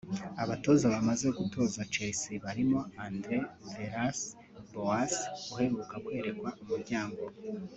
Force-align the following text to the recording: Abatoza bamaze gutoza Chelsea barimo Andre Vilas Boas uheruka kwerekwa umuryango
Abatoza 0.43 0.85
bamaze 0.93 1.27
gutoza 1.37 1.79
Chelsea 1.93 2.37
barimo 2.45 2.79
Andre 3.05 3.35
Vilas 3.73 4.19
Boas 4.71 5.13
uheruka 5.53 5.95
kwerekwa 6.03 6.49
umuryango 6.63 7.21